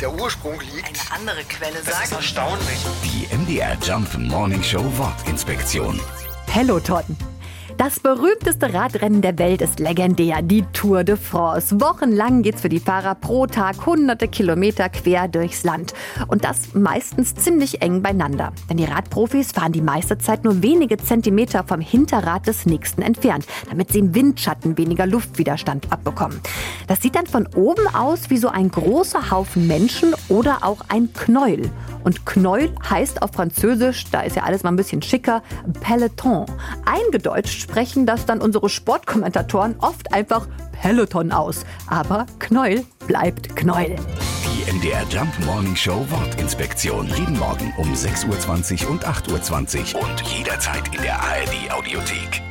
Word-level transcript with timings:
der 0.00 0.12
Ursprung 0.12 0.60
liegt. 0.60 0.86
Eine 0.88 1.20
andere 1.20 1.44
Quelle 1.44 1.74
Das 1.84 1.88
ist 1.88 2.10
sagt. 2.10 2.12
erstaunlich. 2.12 2.78
Die 3.04 3.34
MDR 3.36 3.76
Jump 3.82 4.16
Morning 4.18 4.62
Show 4.62 4.84
Wortinspektion. 4.98 6.00
Peloton. 6.46 7.04
Das 7.78 8.00
berühmteste 8.00 8.72
Radrennen 8.72 9.20
der 9.20 9.38
Welt 9.38 9.60
ist 9.60 9.80
legendär, 9.80 10.40
die 10.40 10.64
Tour 10.72 11.04
de 11.04 11.16
France. 11.16 11.78
Wochenlang 11.80 12.42
geht's 12.42 12.62
für 12.62 12.68
die 12.70 12.80
Fahrer 12.80 13.14
pro 13.14 13.46
Tag 13.46 13.84
hunderte 13.84 14.28
Kilometer 14.28 14.88
quer 14.88 15.28
durchs 15.28 15.62
Land. 15.62 15.92
Und 16.28 16.44
das 16.44 16.74
meistens 16.74 17.34
ziemlich 17.34 17.82
eng 17.82 18.00
beieinander. 18.02 18.52
Denn 18.70 18.78
die 18.78 18.84
Radprofis 18.84 19.52
fahren 19.52 19.72
die 19.72 19.82
meiste 19.82 20.16
Zeit 20.16 20.44
nur 20.44 20.62
wenige 20.62 20.96
Zentimeter 20.96 21.64
vom 21.64 21.80
Hinterrad 21.80 22.46
des 22.46 22.64
nächsten 22.64 23.02
entfernt, 23.02 23.46
damit 23.68 23.92
sie 23.92 23.98
im 23.98 24.14
Windschatten 24.14 24.78
weniger 24.78 25.06
Luftwiderstand 25.06 25.92
abbekommen. 25.92 26.40
Das 26.86 27.02
sieht 27.02 27.16
dann 27.16 27.26
von 27.26 27.46
oben 27.56 27.86
aus 27.94 28.30
wie 28.30 28.38
so 28.38 28.48
ein 28.48 28.70
großer 28.70 29.30
Haufen 29.30 29.66
Menschen 29.66 30.14
oder 30.28 30.58
auch 30.62 30.82
ein 30.88 31.12
Knäuel. 31.12 31.70
Und 32.04 32.24
Knäuel 32.24 32.72
heißt 32.88 33.20
auf 33.22 33.32
Französisch, 33.32 34.04
da 34.12 34.20
ist 34.20 34.36
ja 34.36 34.44
alles 34.44 34.62
mal 34.62 34.70
ein 34.70 34.76
bisschen 34.76 35.02
schicker, 35.02 35.42
Peloton. 35.80 36.46
Eingedeutscht 36.84 37.55
sprechen 37.60 38.06
das 38.06 38.26
dann 38.26 38.40
unsere 38.40 38.68
Sportkommentatoren 38.68 39.76
oft 39.80 40.12
einfach 40.12 40.48
Peloton 40.80 41.32
aus. 41.32 41.64
Aber 41.86 42.26
Knäuel 42.38 42.84
bleibt 43.06 43.56
Knäuel. 43.56 43.96
Die 44.44 44.72
MDR 44.72 45.04
Jump 45.08 45.32
Morning 45.44 45.76
Show 45.76 46.04
Wortinspektion. 46.10 47.08
Jeden 47.08 47.38
Morgen 47.38 47.72
um 47.78 47.92
6.20 47.92 48.84
Uhr 48.84 48.90
und 48.90 49.06
8.20 49.06 49.94
Uhr 49.94 50.02
und 50.02 50.20
jederzeit 50.22 50.94
in 50.94 51.02
der 51.02 51.20
ARD 51.20 51.72
Audiothek. 51.72 52.45